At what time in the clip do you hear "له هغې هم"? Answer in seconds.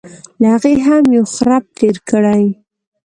0.41-1.03